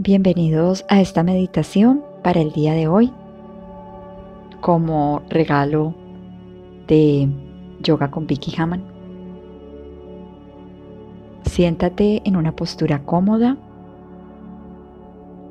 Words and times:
Bienvenidos 0.00 0.84
a 0.88 1.00
esta 1.00 1.24
meditación 1.24 2.04
para 2.22 2.40
el 2.40 2.52
día 2.52 2.72
de 2.72 2.86
hoy 2.86 3.12
como 4.60 5.22
regalo 5.28 5.92
de 6.86 7.28
Yoga 7.82 8.08
con 8.08 8.28
Vicky 8.28 8.54
Haman. 8.56 8.84
Siéntate 11.42 12.22
en 12.24 12.36
una 12.36 12.54
postura 12.54 13.02
cómoda. 13.04 13.56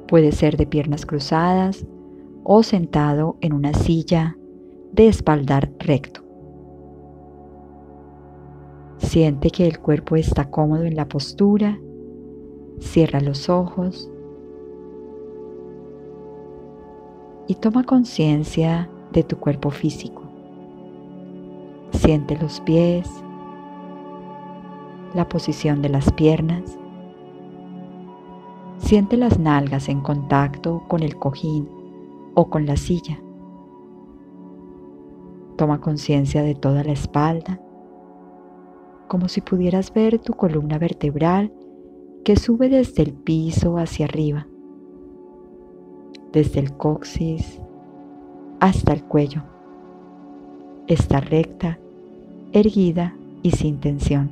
Puede 0.08 0.32
ser 0.32 0.56
de 0.56 0.66
piernas 0.66 1.06
cruzadas 1.06 1.86
o 2.46 2.64
sentado 2.64 3.36
en 3.42 3.52
una 3.52 3.74
silla 3.74 4.38
de 4.94 5.10
espaldar 5.10 5.74
recto. 5.78 6.22
Siente 9.00 9.50
que 9.50 9.68
el 9.68 9.80
cuerpo 9.80 10.16
está 10.16 10.50
cómodo 10.50 10.84
en 10.84 10.96
la 10.96 11.10
postura. 11.10 11.78
Cierra 12.80 13.20
los 13.20 13.50
ojos 13.50 14.10
y 17.48 17.56
toma 17.56 17.84
conciencia 17.84 18.90
de 19.14 19.24
tu 19.24 19.38
cuerpo 19.38 19.70
físico. 19.72 20.24
Siente 21.92 22.38
los 22.38 22.60
pies, 22.62 23.10
la 25.14 25.28
posición 25.30 25.82
de 25.82 25.90
las 25.90 26.12
piernas. 26.12 26.78
Siente 28.78 29.18
las 29.18 29.40
nalgas 29.40 29.88
en 29.90 30.02
contacto 30.02 30.84
con 30.88 31.02
el 31.02 31.16
cojín 31.16 31.70
o 32.36 32.50
con 32.50 32.66
la 32.66 32.76
silla. 32.76 33.20
Toma 35.56 35.82
conciencia 35.82 36.44
de 36.44 36.54
toda 36.54 36.84
la 36.84 36.92
espalda, 36.92 37.60
como 39.08 39.30
si 39.30 39.42
pudieras 39.42 39.92
ver 39.94 40.20
tu 40.20 40.34
columna 40.34 40.78
vertebral 40.78 41.52
que 42.24 42.36
sube 42.36 42.70
desde 42.70 43.04
el 43.04 43.14
piso 43.14 43.78
hacia 43.78 44.06
arriba 44.06 44.48
desde 46.32 46.60
el 46.60 46.74
coxis 46.74 47.60
hasta 48.60 48.94
el 48.94 49.04
cuello. 49.04 49.44
Está 50.88 51.20
recta, 51.20 51.80
erguida 52.54 53.16
y 53.44 53.52
sin 53.52 53.80
tensión. 53.80 54.32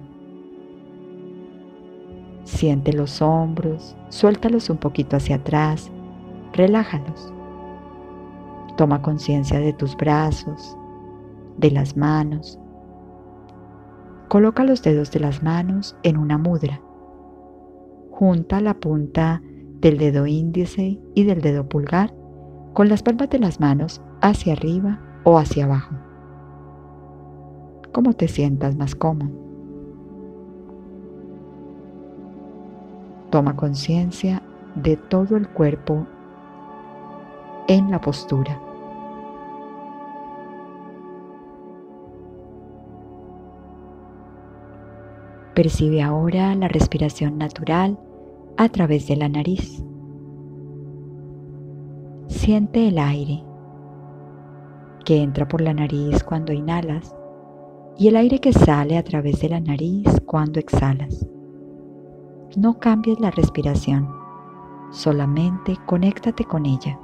Siente 2.44 2.94
los 2.94 3.22
hombros, 3.22 3.96
suéltalos 4.10 4.70
un 4.70 4.78
poquito 4.78 5.18
hacia 5.18 5.38
atrás, 5.38 5.92
relájalos. 6.54 7.34
Toma 8.78 9.02
conciencia 9.02 9.60
de 9.60 9.74
tus 9.74 9.96
brazos, 9.96 10.78
de 11.58 11.72
las 11.72 11.98
manos. 11.98 12.60
Coloca 14.28 14.64
los 14.64 14.82
dedos 14.82 15.12
de 15.12 15.20
las 15.20 15.44
manos 15.44 15.96
en 16.04 16.18
una 16.18 16.38
mudra. 16.38 16.82
Junta 18.12 18.62
la 18.62 18.74
punta 18.76 19.42
del 19.82 19.98
dedo 19.98 20.26
índice 20.26 21.00
y 21.14 21.24
del 21.24 21.42
dedo 21.42 21.68
pulgar 21.68 22.14
con 22.74 22.90
las 22.90 23.04
palmas 23.04 23.30
de 23.30 23.40
las 23.40 23.60
manos 23.60 24.02
hacia 24.22 24.54
arriba 24.54 25.00
o 25.24 25.38
hacia 25.38 25.66
abajo. 25.66 25.96
Como 27.94 28.14
te 28.14 28.28
sientas 28.28 28.76
más 28.76 28.96
cómodo. 28.96 29.32
Toma 33.30 33.56
conciencia 33.56 34.42
de 34.76 34.98
todo 34.98 35.38
el 35.38 35.48
cuerpo 35.48 36.06
en 37.68 37.92
la 37.92 38.02
postura. 38.02 38.60
Percibe 45.54 46.02
ahora 46.02 46.54
la 46.56 46.68
respiración 46.68 47.38
natural 47.38 47.98
a 48.58 48.70
través 48.70 49.08
de 49.08 49.16
la 49.16 49.30
nariz. 49.30 49.84
Siente 52.28 52.88
el 52.88 52.98
aire 52.98 53.44
que 55.04 55.22
entra 55.22 55.48
por 55.48 55.62
la 55.62 55.74
nariz 55.74 56.24
cuando 56.24 56.54
inhalas 56.54 57.16
y 57.98 58.08
el 58.08 58.16
aire 58.16 58.40
que 58.40 58.54
sale 58.54 58.98
a 58.98 59.04
través 59.04 59.40
de 59.42 59.50
la 59.50 59.60
nariz 59.60 60.06
cuando 60.26 60.60
exhalas. 60.60 61.28
No 62.58 62.80
cambies 62.80 63.20
la 63.20 63.32
respiración, 63.32 64.10
solamente 64.92 65.78
conéctate 65.86 66.46
con 66.46 66.66
ella. 66.66 67.00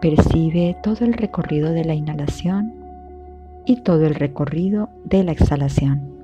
Percibe 0.00 0.76
todo 0.82 1.04
el 1.04 1.14
recorrido 1.14 1.72
de 1.72 1.84
la 1.84 1.94
inhalación 1.94 2.74
y 3.64 3.80
todo 3.80 4.06
el 4.06 4.14
recorrido 4.14 4.90
de 5.04 5.24
la 5.24 5.32
exhalación. 5.32 6.16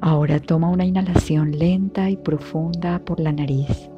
Ahora 0.00 0.40
toma 0.40 0.70
una 0.70 0.84
inhalación 0.84 1.58
lenta 1.58 2.10
y 2.10 2.16
profunda 2.16 2.98
por 2.98 3.20
la 3.20 3.30
nariz. 3.30 3.90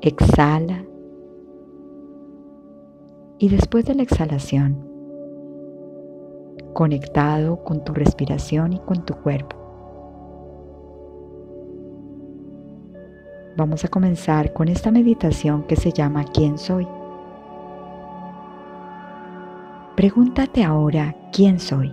Exhala. 0.00 0.84
Y 3.38 3.48
después 3.48 3.84
de 3.84 3.96
la 3.96 4.04
exhalación, 4.04 4.86
conectado 6.72 7.64
con 7.64 7.82
tu 7.84 7.92
respiración 7.94 8.74
y 8.74 8.78
con 8.78 9.04
tu 9.04 9.14
cuerpo, 9.14 9.56
vamos 13.56 13.84
a 13.84 13.88
comenzar 13.88 14.52
con 14.52 14.68
esta 14.68 14.92
meditación 14.92 15.64
que 15.64 15.74
se 15.74 15.90
llama 15.90 16.24
¿Quién 16.32 16.58
soy? 16.58 16.86
Pregúntate 19.96 20.62
ahora, 20.62 21.16
¿quién 21.32 21.58
soy? 21.58 21.92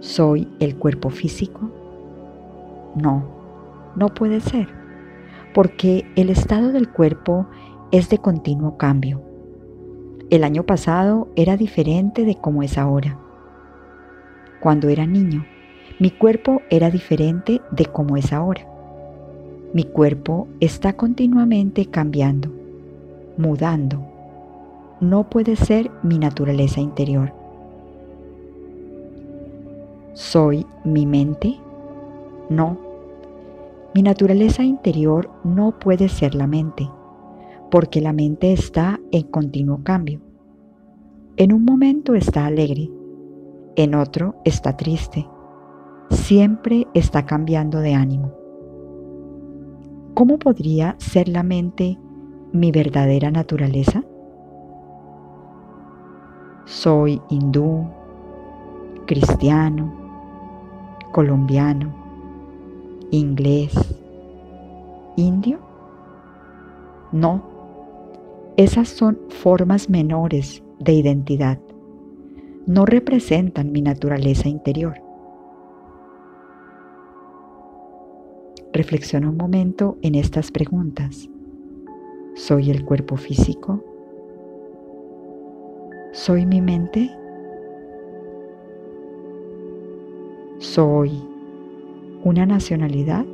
¿Soy 0.00 0.48
el 0.58 0.76
cuerpo 0.76 1.10
físico? 1.10 1.70
No, 2.96 3.22
no 3.94 4.08
puede 4.08 4.40
ser 4.40 4.79
porque 5.54 6.06
el 6.16 6.30
estado 6.30 6.72
del 6.72 6.88
cuerpo 6.88 7.46
es 7.90 8.08
de 8.08 8.18
continuo 8.18 8.76
cambio. 8.76 9.22
El 10.30 10.44
año 10.44 10.64
pasado 10.64 11.28
era 11.34 11.56
diferente 11.56 12.24
de 12.24 12.36
como 12.36 12.62
es 12.62 12.78
ahora. 12.78 13.18
Cuando 14.60 14.88
era 14.88 15.06
niño, 15.06 15.44
mi 15.98 16.10
cuerpo 16.10 16.62
era 16.70 16.90
diferente 16.90 17.60
de 17.72 17.86
como 17.86 18.16
es 18.16 18.32
ahora. 18.32 18.66
Mi 19.72 19.84
cuerpo 19.84 20.46
está 20.60 20.92
continuamente 20.92 21.86
cambiando, 21.86 22.50
mudando. 23.36 24.00
No 25.00 25.28
puede 25.28 25.56
ser 25.56 25.90
mi 26.02 26.18
naturaleza 26.18 26.80
interior. 26.80 27.32
¿Soy 30.12 30.66
mi 30.84 31.06
mente? 31.06 31.56
No 32.50 32.89
mi 33.94 34.02
naturaleza 34.02 34.62
interior 34.62 35.30
no 35.42 35.78
puede 35.78 36.08
ser 36.08 36.36
la 36.36 36.46
mente, 36.46 36.88
porque 37.70 38.00
la 38.00 38.12
mente 38.12 38.52
está 38.52 39.00
en 39.10 39.24
continuo 39.24 39.82
cambio. 39.82 40.20
En 41.36 41.52
un 41.52 41.64
momento 41.64 42.14
está 42.14 42.46
alegre, 42.46 42.88
en 43.74 43.94
otro 43.96 44.36
está 44.44 44.76
triste, 44.76 45.26
siempre 46.10 46.86
está 46.94 47.26
cambiando 47.26 47.80
de 47.80 47.94
ánimo. 47.94 48.32
¿Cómo 50.14 50.38
podría 50.38 50.94
ser 50.98 51.28
la 51.28 51.42
mente 51.42 51.98
mi 52.52 52.70
verdadera 52.70 53.30
naturaleza? 53.30 54.04
Soy 56.64 57.20
hindú, 57.28 57.88
cristiano, 59.06 59.92
colombiano, 61.10 61.99
inglés, 63.10 63.72
indio? 65.16 65.58
No, 67.12 67.42
esas 68.56 68.88
son 68.88 69.18
formas 69.28 69.88
menores 69.88 70.62
de 70.78 70.92
identidad. 70.92 71.58
No 72.66 72.86
representan 72.86 73.72
mi 73.72 73.82
naturaleza 73.82 74.48
interior. 74.48 74.94
Reflexiona 78.72 79.28
un 79.28 79.36
momento 79.36 79.98
en 80.02 80.14
estas 80.14 80.50
preguntas. 80.50 81.28
¿Soy 82.34 82.70
el 82.70 82.84
cuerpo 82.84 83.16
físico? 83.16 83.82
¿Soy 86.12 86.46
mi 86.46 86.60
mente? 86.60 87.10
¿Soy 90.58 91.29
una 92.24 92.46
nacionalidad? 92.46 93.24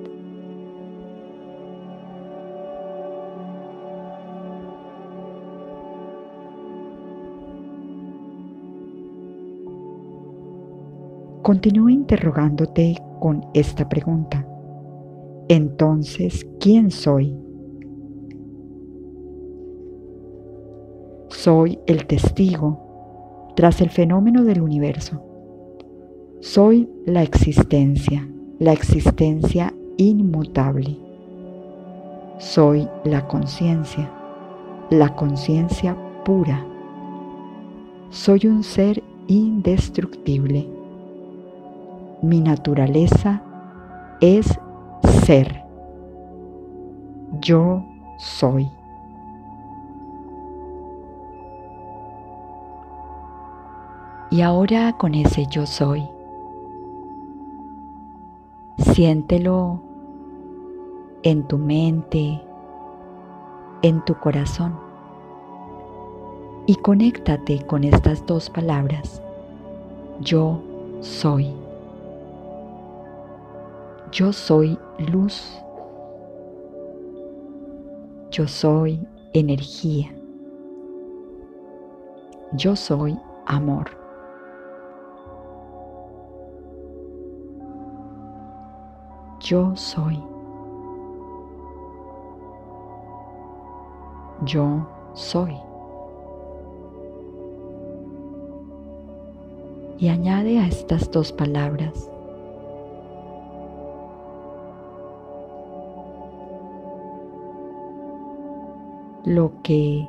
Continúa 11.43 11.93
interrogándote 11.93 12.97
con 13.21 13.47
esta 13.55 13.89
pregunta. 13.89 14.45
Entonces, 15.49 16.45
¿quién 16.59 16.91
soy? 16.91 17.37
Soy 21.29 21.79
el 21.87 22.07
testigo 22.07 23.53
tras 23.55 23.81
el 23.81 23.91
fenómeno 23.91 24.43
del 24.43 24.61
universo. 24.61 25.23
Soy 26.41 26.91
la 27.05 27.23
existencia, 27.23 28.29
la 28.59 28.73
existencia 28.73 29.73
inmutable. 29.97 30.97
Soy 32.39 32.89
la 33.05 33.27
conciencia, 33.27 34.11
la 34.91 35.15
conciencia 35.15 35.97
pura. 36.25 36.65
Soy 38.11 38.47
un 38.47 38.63
ser 38.63 39.03
indestructible 39.27 40.77
mi 42.23 42.41
naturaleza 42.41 43.43
es 44.21 44.59
ser. 45.25 45.63
Yo 47.41 47.85
soy. 48.19 48.69
Y 54.31 54.41
ahora 54.41 54.95
con 54.99 55.15
ese 55.15 55.47
yo 55.47 55.67
soy, 55.67 56.03
siéntelo 58.97 59.79
en 61.23 61.47
tu 61.47 61.59
mente, 61.59 62.41
en 63.83 64.03
tu 64.07 64.15
corazón 64.15 64.75
y 66.65 66.77
conéctate 66.77 67.61
con 67.67 67.85
estas 67.85 68.25
dos 68.25 68.49
palabras. 68.49 69.21
Yo 70.21 70.63
soy. 71.01 71.53
Yo 74.13 74.33
soy 74.33 74.79
luz. 75.13 75.45
Yo 78.31 78.49
soy 78.49 78.99
energía. 79.35 80.11
Yo 82.53 82.75
soy 82.75 83.15
amor. 83.45 84.06
Yo 89.49 89.77
soy. 89.77 90.21
Yo 94.45 94.85
soy. 95.15 95.57
Y 99.99 100.09
añade 100.09 100.59
a 100.59 100.67
estas 100.67 101.13
dos 101.13 101.31
palabras 101.31 102.11
lo 109.25 109.53
que 109.63 110.09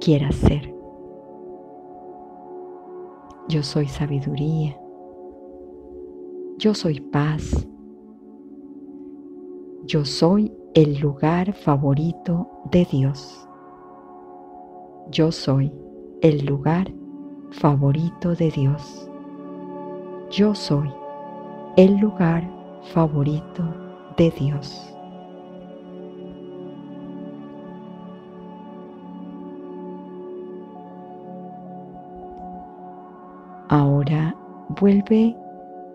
quieras 0.00 0.36
ser. 0.36 0.72
Yo 3.48 3.64
soy 3.64 3.88
sabiduría. 3.88 4.78
Yo 6.56 6.72
soy 6.72 7.00
paz. 7.00 7.66
Yo 9.86 10.04
soy 10.04 10.52
el 10.74 10.98
lugar 10.98 11.52
favorito 11.52 12.50
de 12.72 12.84
Dios. 12.90 13.48
Yo 15.12 15.30
soy 15.30 15.72
el 16.22 16.44
lugar 16.44 16.92
favorito 17.52 18.34
de 18.34 18.50
Dios. 18.50 19.08
Yo 20.28 20.56
soy 20.56 20.92
el 21.76 21.98
lugar 21.98 22.50
favorito 22.92 23.62
de 24.16 24.32
Dios. 24.32 24.92
Ahora 33.68 34.34
vuelve 34.80 35.36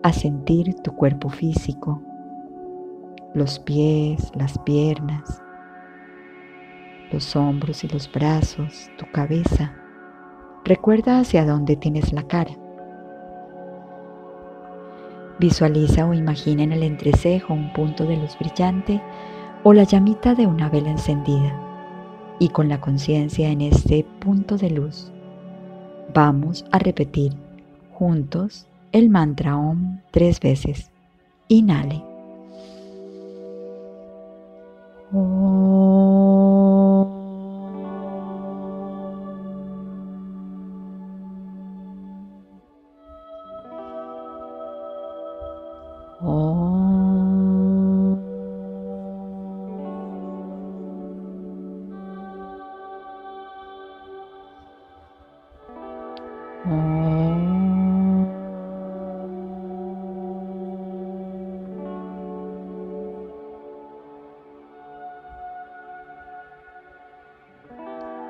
a 0.02 0.14
sentir 0.14 0.74
tu 0.76 0.92
cuerpo 0.92 1.28
físico, 1.28 2.00
los 3.34 3.58
pies, 3.58 4.30
las 4.34 4.58
piernas, 4.58 5.42
los 7.10 7.34
hombros 7.34 7.82
y 7.84 7.88
los 7.88 8.10
brazos, 8.10 8.90
tu 8.98 9.10
cabeza. 9.10 9.74
Recuerda 10.64 11.20
hacia 11.20 11.46
dónde 11.46 11.76
tienes 11.76 12.12
la 12.12 12.22
cara. 12.24 12.52
Visualiza 15.38 16.06
o 16.06 16.14
imagina 16.14 16.62
en 16.62 16.72
el 16.72 16.82
entrecejo 16.82 17.54
un 17.54 17.72
punto 17.72 18.04
de 18.04 18.16
luz 18.16 18.36
brillante 18.38 19.02
o 19.64 19.72
la 19.72 19.84
llamita 19.84 20.34
de 20.34 20.46
una 20.46 20.68
vela 20.68 20.90
encendida. 20.90 21.58
Y 22.38 22.50
con 22.50 22.68
la 22.68 22.80
conciencia 22.80 23.48
en 23.48 23.60
este 23.62 24.04
punto 24.20 24.56
de 24.56 24.70
luz, 24.70 25.10
vamos 26.12 26.64
a 26.70 26.78
repetir 26.78 27.32
juntos 27.92 28.66
el 28.92 29.08
mantra 29.08 29.56
OM 29.56 30.00
tres 30.10 30.38
veces. 30.40 30.90
Inhale. 31.48 32.11
Oh. 35.14 35.42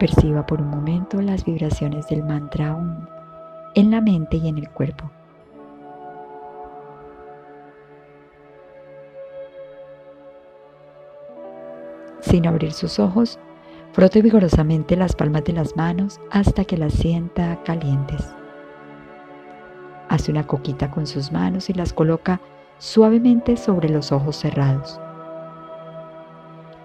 Perciba 0.03 0.45
por 0.45 0.61
un 0.61 0.69
momento 0.69 1.23
las 1.23 1.45
vibraciones 1.45 2.09
del 2.09 2.25
mantra 2.25 2.75
OM 2.75 3.07
en 3.77 3.93
la 3.93 4.01
mente 4.01 4.37
y 4.37 4.49
en 4.49 4.59
el 4.59 4.69
cuerpo. 4.69 5.09
Sin 12.19 12.49
abrir 12.49 12.73
sus 12.73 12.99
ojos, 12.99 13.39
frote 13.93 14.23
vigorosamente 14.23 14.97
las 14.97 15.15
palmas 15.15 15.45
de 15.45 15.53
las 15.53 15.77
manos 15.77 16.21
hasta 16.33 16.65
que 16.65 16.77
las 16.77 16.95
sienta 16.95 17.63
calientes. 17.63 18.35
Hace 20.09 20.33
una 20.33 20.49
coquita 20.49 20.91
con 20.91 21.07
sus 21.07 21.31
manos 21.31 21.71
y 21.71 21.75
las 21.75 21.93
coloca 21.93 22.41
suavemente 22.79 23.57
sobre 23.57 23.89
los 23.89 24.11
ojos 24.11 24.35
cerrados. 24.35 25.01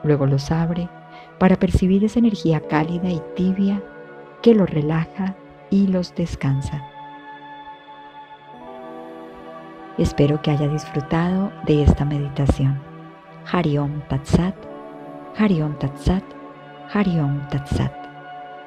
Luego 0.04 0.28
los 0.28 0.52
abre 0.52 0.88
para 1.40 1.58
percibir 1.58 2.04
esa 2.04 2.20
energía 2.20 2.60
cálida 2.62 3.10
y 3.10 3.22
tibia 3.36 3.84
que 4.42 4.56
los 4.56 4.70
relaja 4.70 5.36
y 5.70 5.88
los 5.88 6.16
descansa. 6.16 6.84
Espero 9.98 10.42
que 10.42 10.52
haya 10.52 10.68
disfrutado 10.68 11.52
de 11.66 11.84
esta 11.84 12.06
meditación. 12.06 12.80
Hariom 13.52 14.02
Tatsat, 14.10 14.56
Hariom 15.38 15.78
Tatsat, 15.80 16.24
Hariom 16.94 17.48
Tatsat. 17.50 17.97